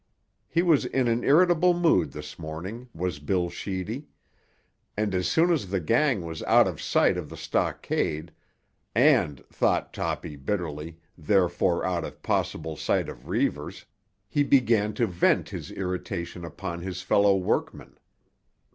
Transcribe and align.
He 0.49 0.63
was 0.63 0.85
in 0.85 1.07
an 1.07 1.23
irritable 1.23 1.75
mood 1.75 2.11
this 2.11 2.39
morning, 2.39 2.89
was 2.91 3.19
Bill 3.19 3.51
Sheedy; 3.51 4.07
and 4.97 5.13
as 5.13 5.27
soon 5.27 5.51
as 5.51 5.69
the 5.69 5.79
gang 5.79 6.25
was 6.25 6.41
out 6.45 6.67
of 6.67 6.81
sight 6.81 7.17
of 7.17 7.29
the 7.29 7.37
stockade—and, 7.37 8.33
thought 9.51 9.93
Toppy 9.93 10.37
bitterly, 10.37 10.97
therefore 11.15 11.85
out 11.85 12.03
of 12.03 12.23
possible 12.23 12.75
sight 12.75 13.09
of 13.09 13.29
Reivers—he 13.29 14.41
began 14.43 14.95
to 14.95 15.05
vent 15.05 15.49
his 15.49 15.69
irritation 15.69 16.45
upon 16.45 16.81
his 16.81 17.03
fellow 17.03 17.37
workmen. 17.37 17.95